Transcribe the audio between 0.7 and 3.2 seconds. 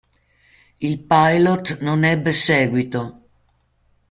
Il pilot non ebbe seguito.